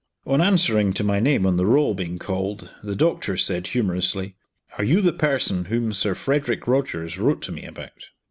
[0.25, 4.33] On answering to my name on the roll being called, the doctor said humorously,
[4.79, 8.07] "Are you the person whom Sir Frederick Rogers wrote to me about?"